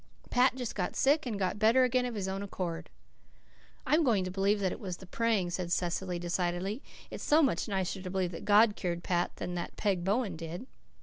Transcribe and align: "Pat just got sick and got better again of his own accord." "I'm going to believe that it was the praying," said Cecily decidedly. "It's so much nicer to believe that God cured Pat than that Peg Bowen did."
"Pat 0.31 0.55
just 0.55 0.73
got 0.73 0.95
sick 0.95 1.27
and 1.27 1.37
got 1.37 1.59
better 1.59 1.83
again 1.83 2.07
of 2.07 2.15
his 2.15 2.27
own 2.27 2.41
accord." 2.41 2.89
"I'm 3.85 4.03
going 4.03 4.23
to 4.23 4.31
believe 4.31 4.59
that 4.61 4.71
it 4.71 4.79
was 4.79 4.97
the 4.97 5.05
praying," 5.05 5.51
said 5.51 5.71
Cecily 5.71 6.17
decidedly. 6.17 6.81
"It's 7.11 7.23
so 7.23 7.43
much 7.43 7.67
nicer 7.67 8.01
to 8.01 8.09
believe 8.09 8.31
that 8.31 8.43
God 8.43 8.75
cured 8.75 9.03
Pat 9.03 9.35
than 9.35 9.53
that 9.53 9.77
Peg 9.77 10.03
Bowen 10.03 10.35
did." 10.35 10.65